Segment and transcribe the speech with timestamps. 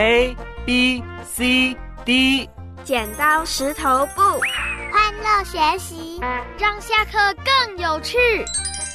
[0.00, 2.48] A B C D，
[2.84, 4.22] 剪刀石头布，
[4.90, 6.18] 欢乐学习，
[6.58, 8.16] 让下课更有趣。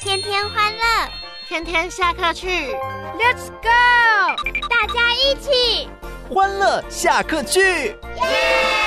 [0.02, 0.82] 天天欢乐，
[1.48, 2.76] 天天下课去。
[3.20, 4.36] Let's go！
[4.68, 5.88] 大家一起
[6.28, 7.60] 欢乐下课去。
[7.62, 8.85] 耶！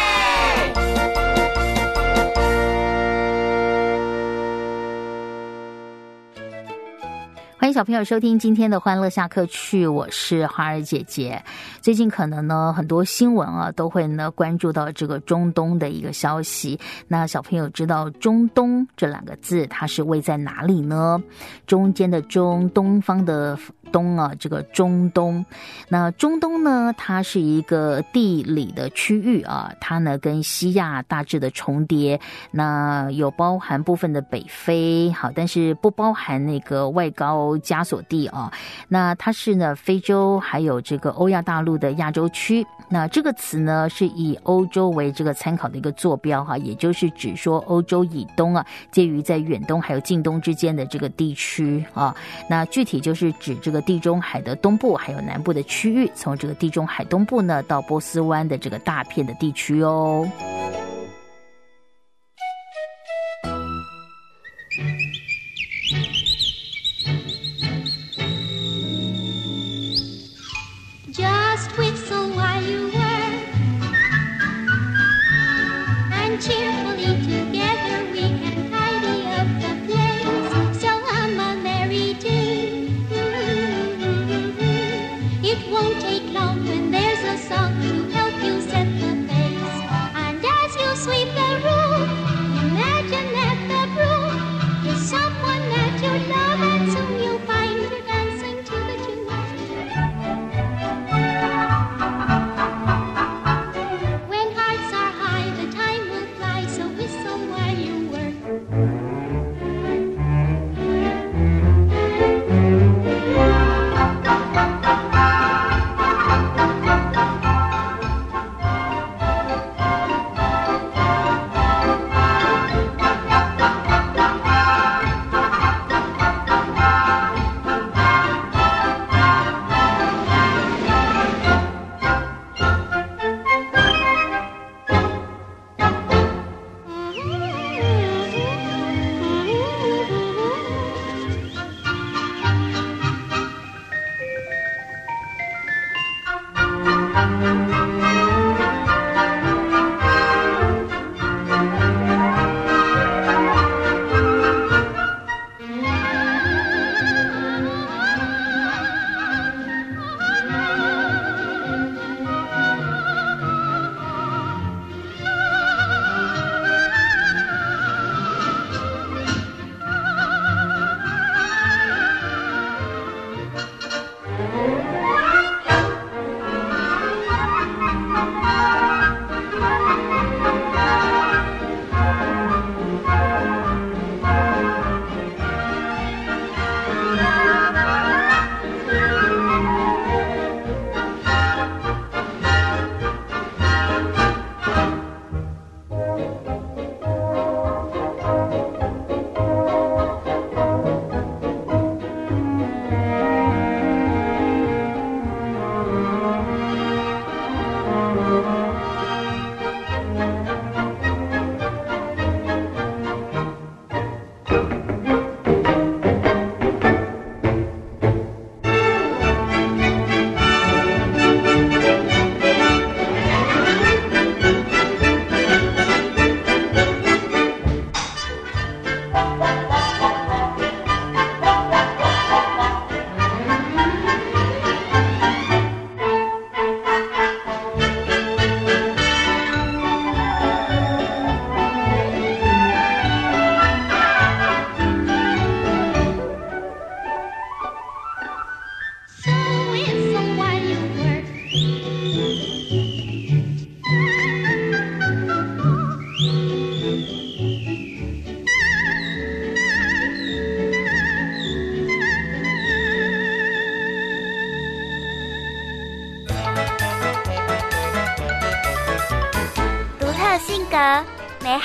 [7.68, 11.42] 迎小朋友收听今天的欢乐下课去，我是花儿姐姐。
[11.82, 16.80] 最近可能呢，很多新闻啊都会呢关注到这个中东的一个消息。
[17.08, 21.22] 那小朋友知道中东这两个字它是位在哪里呢？
[21.66, 23.58] 中间的中，东方的。
[23.90, 25.42] 东啊，这个中东，
[25.88, 38.52] 那中东呢，它是一个地理的区域啊，它呢跟西亚大致的重叠，那有包含部分的北非，好，但是不包含那个外高加索地啊。
[38.86, 42.64] 那它是呢非洲还有这个欧亚大陆的亚洲区。
[42.88, 52.14] 那这个词呢是以欧洲为这个参考的一个坐标哈，也就是指说欧洲以东啊，介于在远东还有近东之间的这个地区啊。
[52.48, 53.82] 那具体就是指这个。
[53.88, 60.28] 地中海的东部还有南部的区域，从这个地中海东部呢到波斯湾的这个大片的地区哦。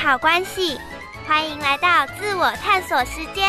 [0.03, 0.77] 好关系。
[1.25, 3.47] 欢迎来到自我探索时间。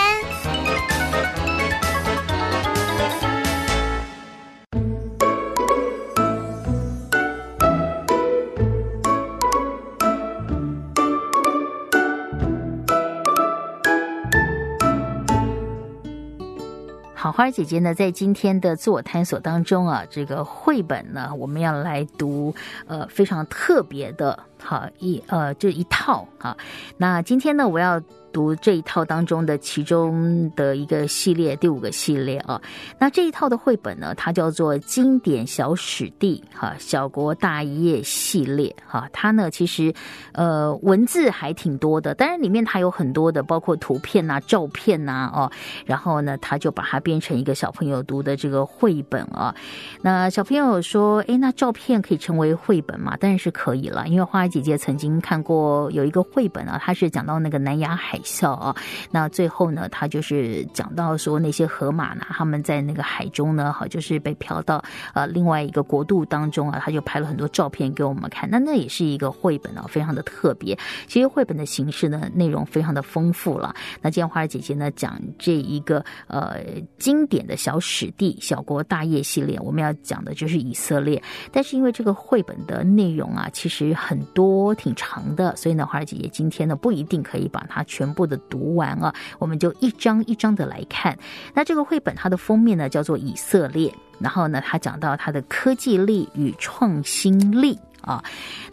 [17.16, 22.54] 好花姐姐呢在今天的自我探索当中啊这个绘本呢我们要来读
[22.86, 26.56] 呃非常特别的好一呃这一套啊。
[26.96, 28.02] 那今天呢，我要。
[28.34, 32.61] 读这一套当中的其中的一个系列，第五个系列啊。
[32.99, 39.08] 那这一套的绘本呢，它叫做《经典小史地》哈，小国大业系列哈。
[39.12, 39.94] 它呢，其实
[40.32, 45.49] 呃文字还挺多的，当然里面它有很多的，包括图片呐、照片呐哦。
[45.87, 49.55] 然后呢，他就把它变成一个小朋友读的这个绘本啊。
[50.02, 58.18] 那小朋友说：“哎，那照片可以成为绘本吗？”当然是可以了，因为花姐姐曾经看过有一个绘本啊，它是讲到那个南亚海。
[58.24, 58.74] 啸啊！
[59.10, 68.48] 那最后呢，他就是讲到说那些河马呢，他们在那个海中呢，好就是被漂到呃另外一个国度当中啊，他就拍了很多照片给我们看。
[68.50, 70.74] 那那也是一个绘本啊，非常的特别。
[71.06, 73.74] 其实绘本的形式呢，内容非常的丰富了。
[74.00, 76.56] 那今天花儿姐姐呢讲这一个呃
[76.96, 81.22] 经典的小史地小国大业系列，我们要讲的就是以色列。
[81.52, 88.25] 但是因为这个绘本的内容啊，其实很多挺长的，所以呢，花儿姐姐今天呢不一定可以把它全部。
[88.25, 91.14] 的读完啊，我们就一张一张的来看。
[91.52, 98.25] 那这个绘本它的封面呢叫做以色列，然后呢，它讲到它的科技力与创新力啊。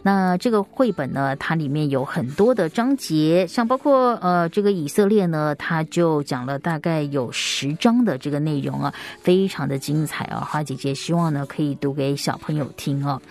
[0.04, 10.40] 那这个绘本呢，它里面有很多的章节，像包括呃这个以色列呢，它就讲了大概有十章的这个内容啊，非常的精彩啊。
[10.40, 13.22] 花姐姐希望呢可以读给小朋友听哦。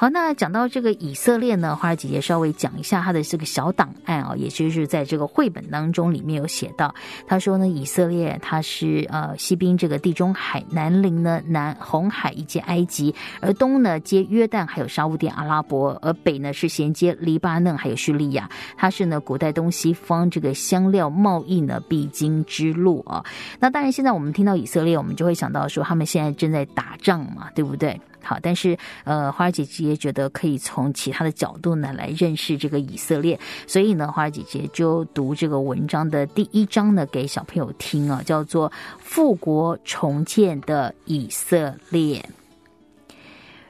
[0.00, 6.94] 好，那讲到这个以色列呢，花儿姐姐稍微讲一下他的这个小档案啊，也就是在这个绘本当中里面有写到，
[7.26, 23.24] 他说呢，以色列它是呃西滨这个地中海，南邻呢南红海以及埃及，而东呢接约旦还有沙乌地阿拉伯，而北呢是衔接黎巴嫩还有叙利亚，它是呢古代东西方这个香料贸易呢必经之路啊。
[23.58, 28.00] 那当然现在我们听到以色列，我们就会想到说他们现在正在打仗嘛，对不对？
[28.22, 42.20] 好，但是呃，花儿姐姐觉得可以从其他的角度呢来认识这个以色列，所以呢，花儿姐姐就读这个文章的第一章呢给小朋友听啊，叫做《复国重建的以色列》。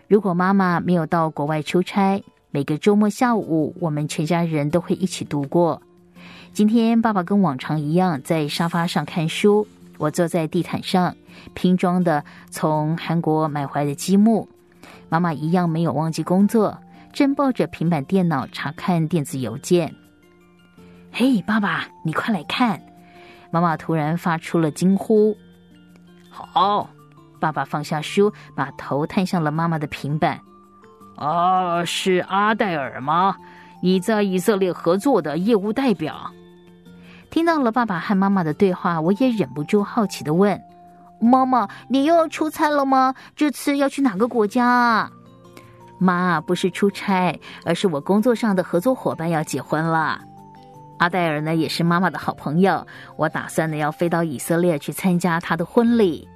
[0.08, 5.80] 如果妈妈没有到国外出差，每个周末下午我们全家人都会一起度过。
[6.54, 9.68] 今天爸爸跟往常一样在沙发上看书。
[9.98, 11.16] 我坐在地毯上，
[11.55, 14.49] 拼装的从韩国买回来的积木。
[15.08, 16.79] 妈妈一样没有忘记工作，
[17.12, 19.94] 正抱着平板电脑查看电子邮件。
[21.11, 22.81] 嘿，爸爸，你快来看！
[23.50, 25.35] 妈妈突然发出了惊呼。
[26.31, 26.88] 好，
[27.40, 30.38] 爸爸放下书，把头探向了妈妈的平板。
[31.17, 33.35] 啊，是阿黛尔吗？
[33.81, 36.31] 你在以色列合作的业务代表。
[37.31, 40.61] 听到了爸爸和妈妈的对话，我也忍不住好奇的问
[41.20, 43.14] ：“妈妈，你又要出差了吗？
[43.34, 45.10] 这次要去哪个国家啊？”
[45.98, 50.20] 妈，不是出差，而是我工作上的合作伙伴要结婚了。
[50.98, 52.86] 阿黛尔呢，也是妈妈的好朋友，
[53.16, 56.28] 我打算呢要飞到以色列去参加她的婚礼。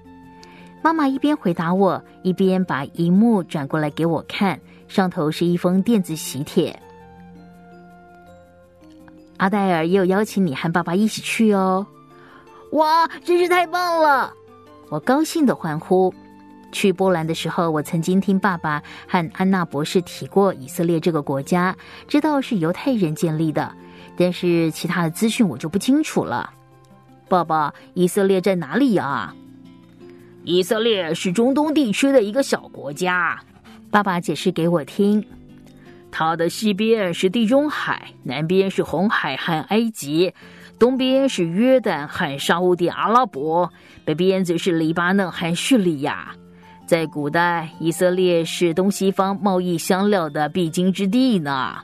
[0.83, 4.59] 妈妈一边回答我，一边把荧幕转过来给我看，
[4.89, 6.77] 上头是一封电子喜帖。
[9.37, 11.87] 阿黛尔也有邀请你和爸爸一起去哦！
[12.73, 14.33] 哇，真是太棒了！
[14.93, 16.13] 我高兴的欢呼。
[16.71, 21.75] 去波兰的时候，我曾经听爸爸和安娜博士提过以色列这个国家，
[22.07, 23.75] 知道是犹太人建立的，
[24.19, 26.53] 但是其他的资讯我就不清楚了。
[27.27, 29.35] 爸爸，以色列在哪里啊？
[30.45, 33.41] 以色列是中东地区的一个小国家。
[33.91, 35.25] 爸爸解释给我听。
[36.11, 40.35] 它的西边是地中海，南边是红海和埃及，
[40.83, 43.71] 东边是约旦和沙乌地阿拉伯，
[44.05, 46.35] 北边则是黎巴嫩和叙利亚。
[46.87, 51.79] 在古代，以色列是东西方贸易香料的必经之地呢。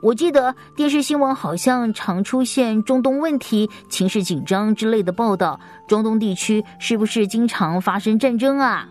[0.00, 5.58] 我记得电视新闻好像常出现中东问题、情势紧张之类的报道。
[5.88, 8.88] 中东地区是不是经常发生战争啊？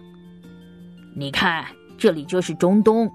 [1.15, 1.65] 你看，
[1.98, 3.10] 这里就是中东。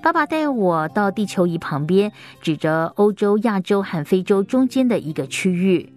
[0.00, 5.92] 爸爸带我到地球仪旁边，指着欧洲、亚洲和非洲中间的一个区域。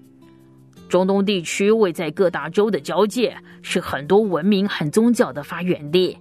[0.90, 6.18] 中东地区位在各大洲的交界，是很多文明和宗教的发源地。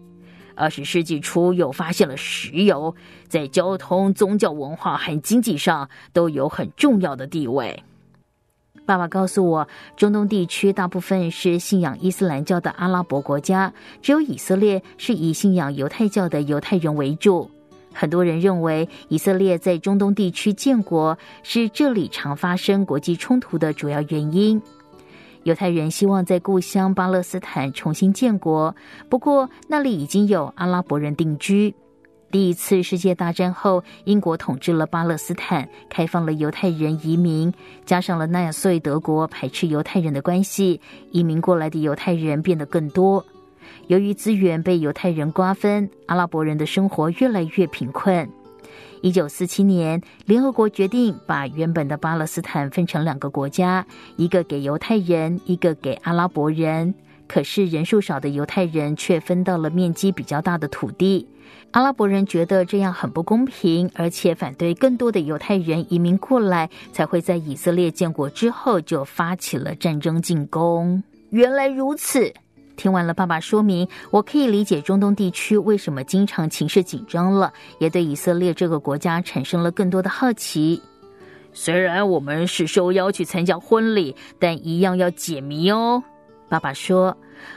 [0.55, 2.95] 二十世纪初又发现了石油，
[3.27, 7.83] 在交通、宗教、文化和经济上都有很重要的地位。
[8.85, 13.73] 爸爸告诉我，中东地区大部分是信仰伊斯兰教的阿拉伯国家，
[14.03, 17.51] 只有以色列是以信仰犹太教的犹太人为主。
[18.01, 24.63] 很多人认为，以色列在中东地区建国是这里常发生国际冲突的主要原因。
[25.43, 28.75] 犹太人希望在故乡巴勒斯坦重新建国，
[29.11, 31.75] 不过那里已经有阿拉伯人定居。
[32.31, 37.53] 第一次世界大战后，英国统治了巴勒斯坦，开放了犹太人移民，
[37.85, 40.81] 加上了纳粹德国排斥犹太人的关系，
[41.11, 43.23] 移民过来的犹太人变得更多。
[43.89, 48.29] 由于资源被犹太人瓜分，阿拉伯人的生活越来越贫困。
[49.03, 53.87] 一九四七年，联合国决定把原本的巴勒斯坦分成两个国家，
[54.17, 56.95] 一个给犹太人，一个给阿拉伯人。
[57.27, 61.27] 可是人数少的犹太人却分到了面积比较大的土地。
[61.71, 71.03] 阿拉伯人觉得这样很不公平，而且反对更多的犹太人移民过来，才会在以色列建国之后就发起了战争进攻。
[71.31, 72.35] 原来如此。
[72.81, 80.81] 听完了爸爸说明，我可以理解中东地区为什么经常情势紧张了，也对以色列这个国家产生了更多的好奇。
[81.53, 86.03] 虽然我们是受邀去参加婚礼，但一样要解谜哦。
[86.49, 87.15] 爸爸说：“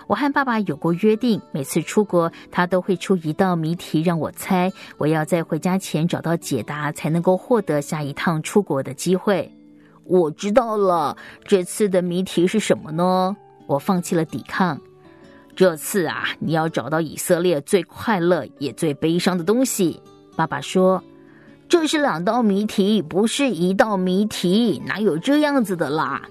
[0.08, 9.50] 我和爸爸有过约定，每次出国他都会出一道谜题让我猜，我要在回家前找到解答，才能够获得下一趟出国的机会。”
[10.04, 11.16] 我知道了，
[11.46, 13.34] 这次的谜题是什么呢？
[13.68, 14.78] 我放弃了抵抗。
[15.56, 20.02] 这次啊，你要找到以色列最快乐也最悲伤的东西。
[20.36, 21.02] 爸爸说
[21.70, 26.22] ：“这是两道谜题，不是一道谜题，哪有这样子的啦？”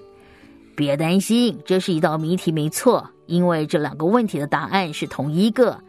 [0.75, 5.79] 别担心，这是一道谜题，没错，因为这两个问题的答案是同一个。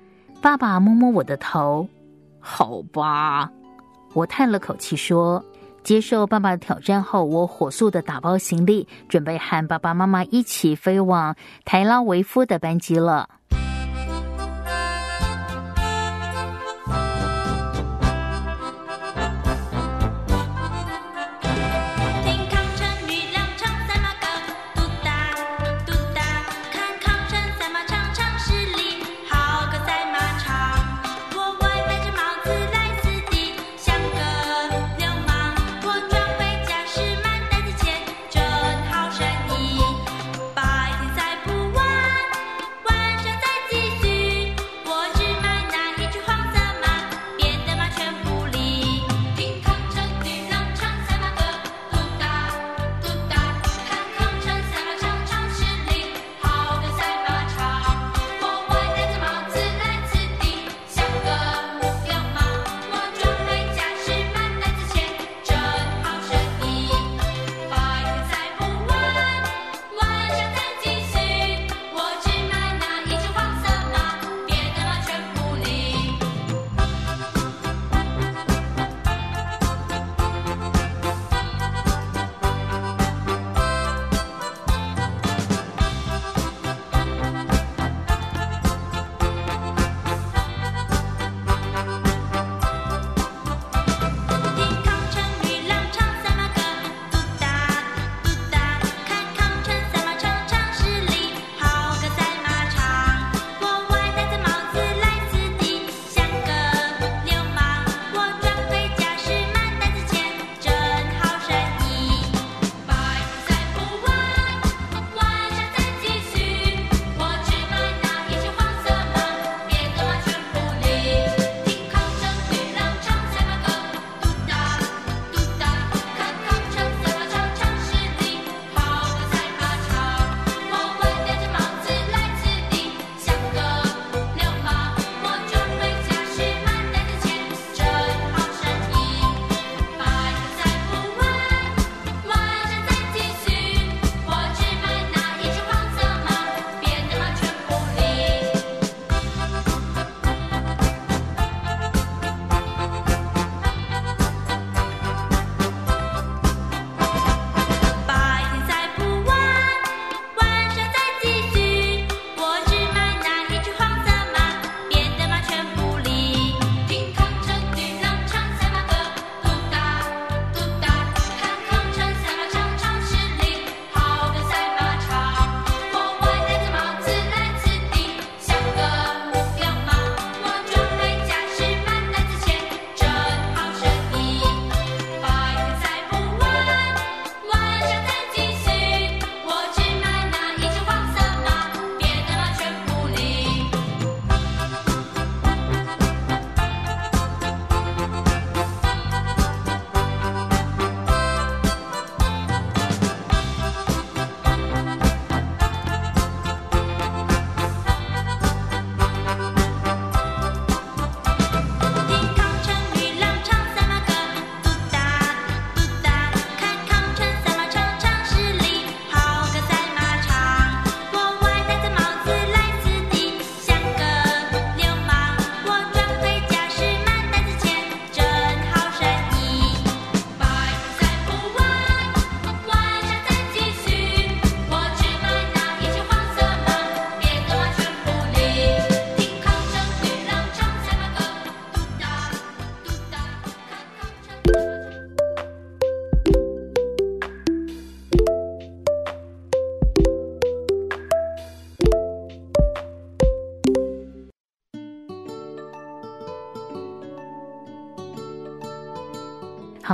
[0.41, 1.89] 爸爸摸摸我的头，
[2.39, 3.51] 好吧，
[4.13, 5.43] 我叹了口气说
[5.85, 11.37] ：“接受爸爸的挑战后，我火速的打包行李，准备和爸爸妈妈一起飞往
[11.67, 13.29] 台拉维夫的班机了。”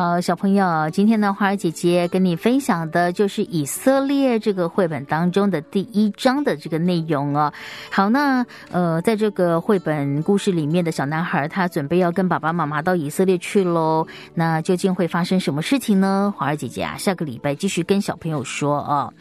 [0.00, 7.52] 好，小朋友，今天呢，花儿姐姐跟你分享的就是以色列这个绘本当中的第一章的这个内容哦。
[7.90, 14.06] 好，那呃，在这个绘本故事里面的小男孩，他准备要跟爸爸妈妈到以色列去喽。
[14.32, 16.32] 那究竟会发生什么事情呢？
[16.34, 19.12] 花儿姐姐啊，下个礼拜继续跟小朋友说哦。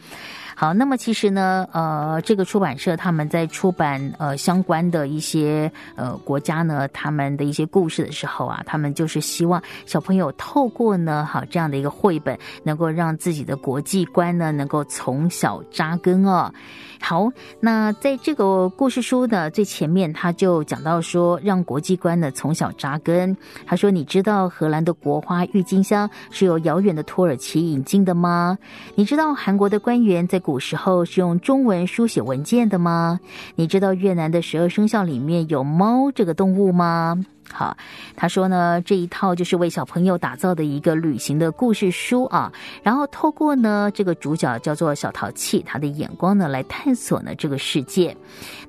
[0.60, 16.52] 好，那么其实呢，呃，这个出版社他们在出版呃相关的一些呃国家呢，他们的一些故事的时候啊，他们就是希望小朋友透过呢，好这样的一个绘本，能够让自己的国际观呢，能够从小扎根哦。
[17.00, 23.34] 好，那在这个故事书的最前面，他就讲到说，让国际观呢从小扎根。
[23.64, 28.58] 他说：“你知道荷兰的国花郁金香是由遥远的土耳其引进的吗？
[28.94, 33.20] 你知道韩国的官员在古时候是用中文书写文件的吗？
[33.54, 37.76] 你知道越南的十二生肖里面有猫这个动物吗？”好，
[38.16, 42.52] 他说呢，这一套就是为小朋友打造的一个旅行的故事书啊。
[42.82, 48.16] 然后透过呢，这个主角叫做小淘气，他的眼光呢，来探索呢这个世界。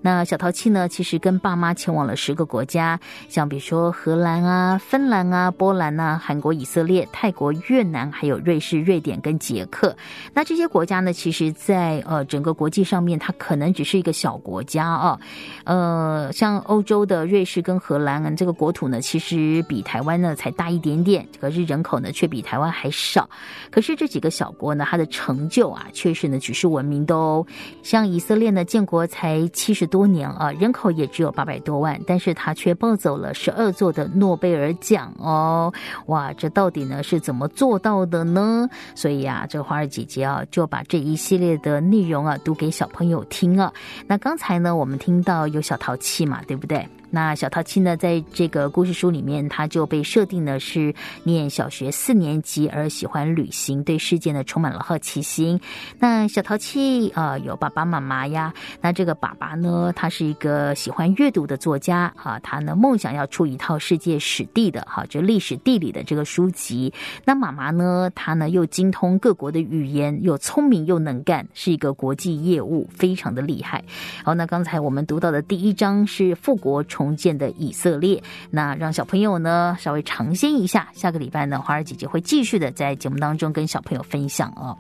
[0.02, 9.96] 那小淘气呢，其实跟爸妈前往了十个国家，像比如说荷兰啊、芬兰啊、波兰啊、韩国、以色列、泰国、越南，还有瑞士、瑞典跟捷克。
[10.34, 15.20] 那这些国家呢，其实，在呃整个国际上面，它可能只是一个小国家啊。
[15.66, 18.71] 呃，像欧洲的瑞士跟荷兰这个国。
[18.72, 23.30] 土呢，其实比台湾呢才大一点点，可是人口呢却比台湾还少。
[23.70, 27.46] 可是这几个小国呢，它的成就啊，确实呢举世闻名的哦。
[27.84, 35.74] 像以色列呢，建国才七十多年啊，人口也只有八百多万，但是它却抱走了十二座的诺贝尔奖哦。
[36.08, 38.68] 哇，这到底呢是怎么做到的呢？
[38.96, 43.72] 所以啊，这花儿姐姐啊，就把这一系列的内容啊，读给小朋友听啊。
[44.08, 46.88] 那刚才呢，我们听到有小淘气嘛，对不对？
[47.14, 55.60] 那小淘气呢，在这个故事书里面，他就被设定呢是念小学四年级，而喜欢旅行，对世界呢充满了好奇心。
[56.00, 58.54] 那小淘气啊，有爸爸妈妈呀。
[58.80, 66.94] 那这个爸爸呢，他是一个喜欢阅读的作家啊，他呢梦想要出一套世界史地的哈，就历史地理的这个书籍。
[67.26, 73.84] 那妈妈呢，她呢又精通各国的语言，又聪明又能干，是一个国际业务，非常的厉害。
[74.24, 76.82] 好，那刚才我们读到的第一章是富国。
[77.02, 80.88] 重建的以色列，那让小朋友呢稍微尝鲜一下。
[80.94, 84.78] 下个礼拜呢，花儿姐姐会继续的在节目当中跟小朋友分享哦。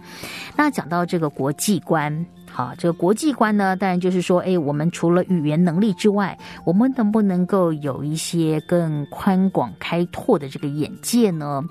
[0.55, 2.23] 那讲到这个国际观。
[2.53, 11.63] 好，这个国际观呢，当然就是说，哎，我们除了语言能力之外，我们能不能够有一些更宽广开拓的这个眼界呢？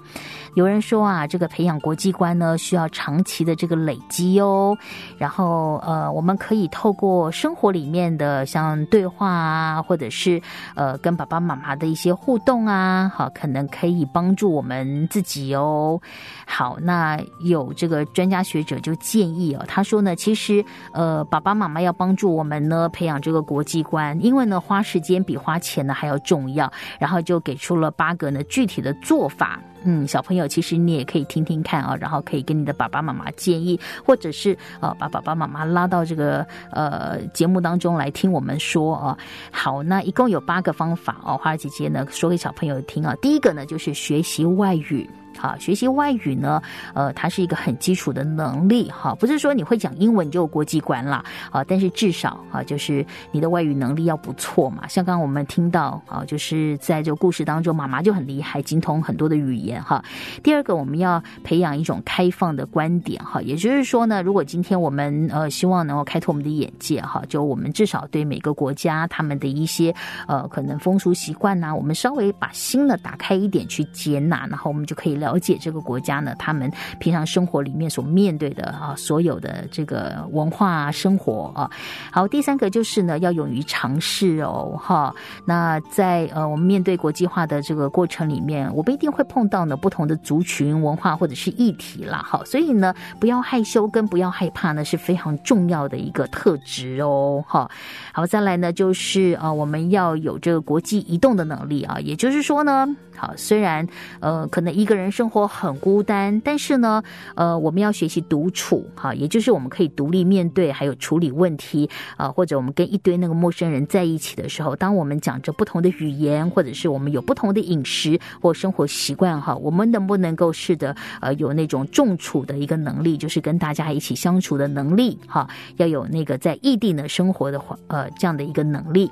[0.55, 4.77] 有人说啊，这个培养国际观呢，需要长期的这个累积哦。
[5.19, 10.41] 然后，呃，我们可以透过生活里面的像对话啊，或者是
[10.75, 16.01] 呃跟爸爸妈妈的一些互动啊，好，可能可以帮助我们自己哦。
[16.47, 20.65] 好，那有这个专家学者就建议哦，他说呢，其实。
[20.93, 26.71] 呃，爸爸妈妈要帮助我们呢，培养这个国际观，因为呢，花时间比花钱呢还要重要。
[26.99, 29.61] 然后就给出了八个呢具体的做法。
[29.85, 39.19] 嗯，小朋友，其实你也可以听听看啊，然后可以跟你的爸爸妈妈建议，或者是呃，把爸爸妈妈拉到这个呃节目当中来听我们说啊。
[39.51, 43.14] 好，那一共有八个方法哦，花儿姐姐呢说给小朋友听啊。
[43.23, 45.09] 第一个呢就是学习外语。
[45.38, 46.61] 好，学习外语呢，
[46.95, 54.87] 呃，它是一个很基础的能力，哈，不是说你会讲英文就有国际观了，啊，但是至少啊，就是你的外语能力要不错嘛。
[54.87, 60.05] 像刚刚我们听到啊，就是在这个故事当中，妈妈就很厉害，精通很多的语言，哈。
[60.43, 69.95] 第二个，我们要培养一种开放的观点，哈，也就是说呢，如果今天我们呃希望能够开拓我们的眼界，哈，就我们至少对每个国家他们的一些
[70.27, 81.71] 呃可能风俗习惯呐，我们稍微把心呢打开一点去接纳，然后我们就可以了解这个国家呢，他们平常生活里面所面对的啊，所有的这个文化生活啊。
[82.11, 85.15] 好，第三个就是呢，要勇于尝试哦，哈。
[85.45, 92.43] 那在呃，我们面对国际化的这个过程里面，我们一定会碰到呢不同的族群、文化或者是议题啦，哈。
[92.45, 97.71] 所以呢，不要害羞跟不要害怕呢，是非常重要的一个特质哦，哈。
[98.13, 102.87] 好，再来呢，就是呃，我们要有这个国际移动的能力啊，也就是说呢。
[103.17, 103.87] 好，虽然
[104.21, 107.03] 呃，可能一个人生活很孤单，但是呢，
[107.35, 129.11] 呃，我们要学习独处，哈，也就是我们可以独立面对，还有处理问题啊，或者我们跟一堆那个陌生人在一起的时候，当我们讲着不同的语言，或者是我们有不同的饮食或生活习惯，哈，我们能不能够试着呃有那种重处的一个能力，就是跟大家一起相处的能力，哈，要有那个在异地呢生活的呃这样的一个能力。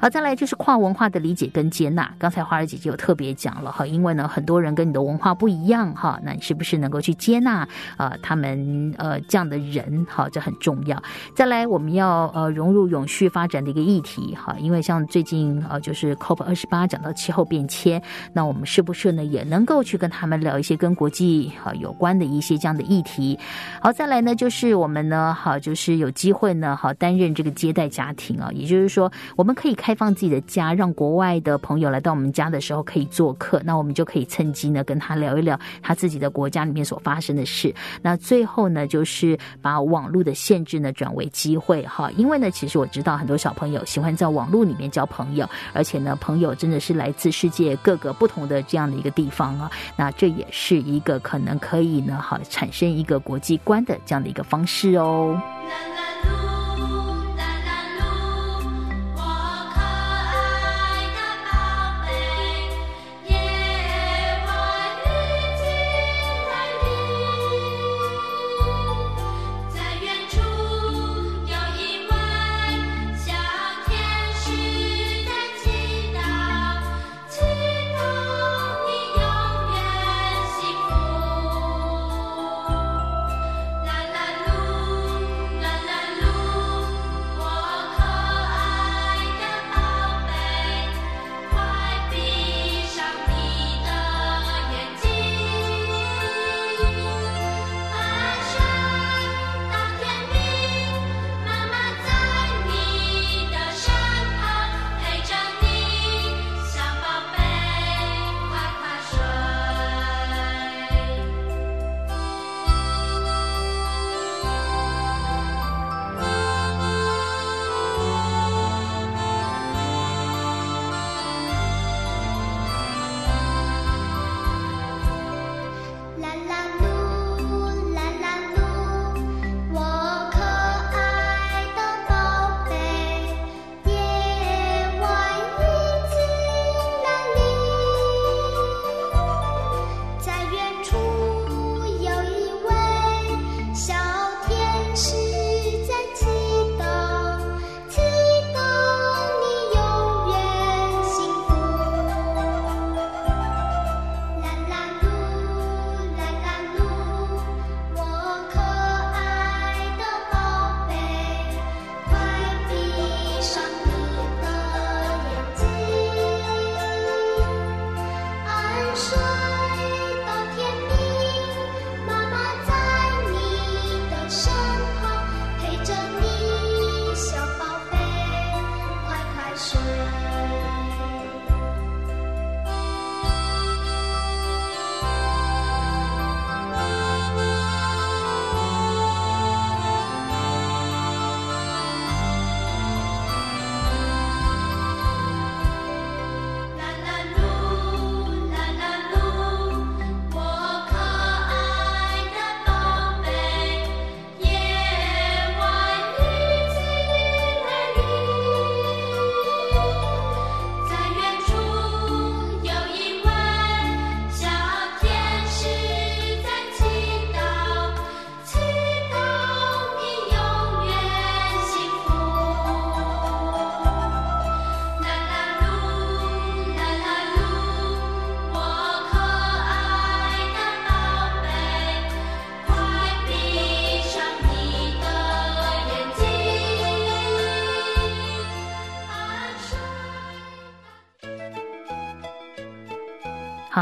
[0.00, 2.12] 好，再来就是跨文化的理解跟接纳。
[2.18, 7.66] 刚才花儿姐姐有特别讲了哈，因为呢，很多人跟你的文化不一样哈，那你是不是能够去接纳
[7.96, 10.06] 啊他们呃这样的人？
[10.08, 11.02] 好，这很重要。
[11.34, 23.38] 再来，我们要呃融入永续发展的一个议题哈，因为像最近呃就是 COP 二十八讲到气候变迁，那我们是不是呢也能够去跟他们聊一些跟国际啊有关的一些这样的议题？
[23.80, 37.74] 好，再来呢就是我们呢好就是有机会呢好担任这个接待家庭啊，也就是说我们可以开放自己的家，让国外的朋友来到我们家的时候可以做客，那我们就可以趁机呢跟他聊一聊他自己的国家里面所发生的事。
[38.02, 55.40] 那最后呢就是把网络的限制呢转为机会哈，因为呢其实我知道很多小朋友喜欢在网络里面交朋友，而且呢朋友真的是来自世界各个不同的这样的一个地方啊，那这也是一个可能可以呢好产生一个国际观的这样的一个方式哦。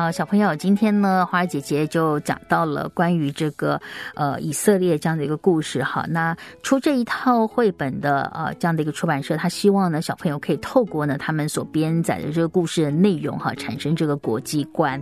[0.03, 3.81] 好，小朋友，今天呢，花儿姐姐就讲到了关于这个
[4.17, 5.81] 呃以色列这样的一个故事。
[5.85, 15.01] 哈，那出这一套绘本的呃这样的一个出版社，他希望呢小朋友可以透过呢他们所编载的这个故事的内容哈，产生这个国际观。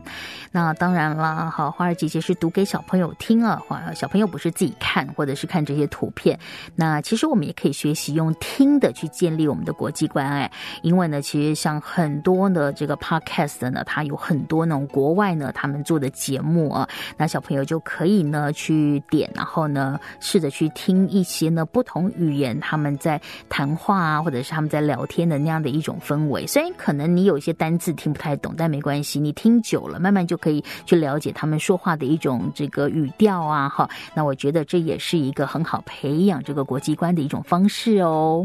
[0.53, 6.39] 那当然啦，好，花儿姐姐是读给小朋友听啊，花小朋友不是自己看或者是看这些图片。
[6.77, 10.27] 那其实我们也可以学习用听的去建立我们的国际观。
[10.27, 14.79] 哎，因为呢，其实像很多的这个 podcast 呢，它有很多呢。
[14.91, 26.47] 国外呢，他们做的节目啊，那小朋友就可以呢去点，然后呢试着去听一些呢不同语言他们在谈话啊，或者是他们在聊天的那样的一种氛围。
[26.47, 33.69] 虽然可能你有一些单字听不太懂，但没关系，你听久了，慢慢就可以去了解他们说话的一种这个语调啊。
[33.69, 38.45] 哈，那我觉得这也是一个很好培养这个国际观的一种方式哦。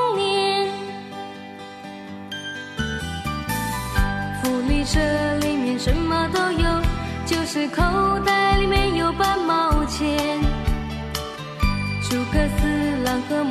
[4.83, 6.81] 这里面什么都有，
[7.25, 7.81] 就是口
[8.25, 10.39] 袋里没有半毛钱。
[12.09, 13.43] 诸葛四郎和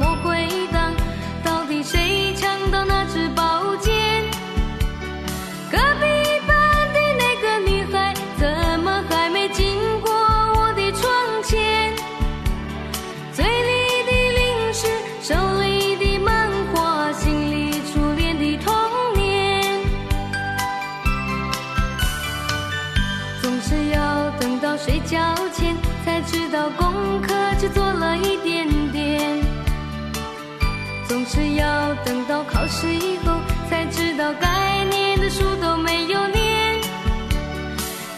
[34.30, 36.78] 才知道该念的书都没有念。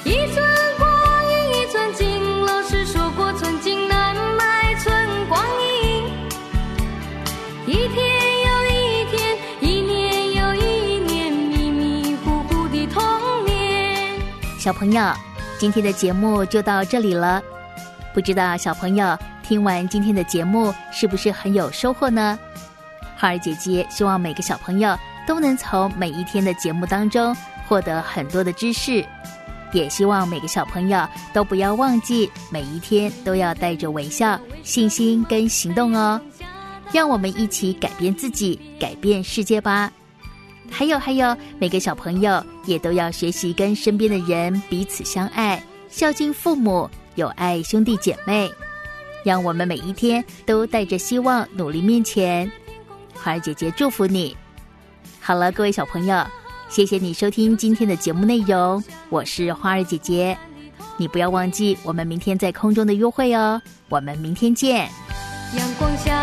[0.05, 0.44] 一寸
[0.79, 0.88] 光
[1.31, 4.94] 阴一寸金，老师说过寸金难买寸
[5.29, 6.05] 光阴。
[7.66, 7.96] 一天
[8.44, 13.03] 又一天，一年又一年，迷迷糊糊的童
[13.46, 14.20] 年。
[14.59, 15.12] 小朋友，
[15.59, 17.42] 今天的节目就到这里了。
[18.12, 22.38] 不知道小朋友听完今天的节目是不是很有收获呢？
[23.16, 27.35] 花儿姐姐希望每个小朋友都能从每一天的节目当中
[27.66, 29.04] 获得很多的知识，
[29.72, 36.20] 也希望每个小朋友都不要忘记每一天都要带着微笑、信心跟行动哦。
[36.92, 39.90] 让我们一起改变自己，改变世界吧。
[40.70, 48.50] 还有还有，每个小朋友也都要学习跟身边的人彼此相爱，孝敬父母，友爱兄弟姐妹。
[49.24, 52.50] 让我们每一天都带着希望努力面前。
[53.14, 54.37] 花儿姐姐祝福你。
[55.24, 56.26] 好了，各位小朋友，
[56.68, 60.37] 谢谢你收听今天的节目内容，我是花儿姐姐。
[60.96, 64.88] 你不要忘记我们明天在空中的约会哦，我们明天见。
[65.56, 66.21] 阳光下，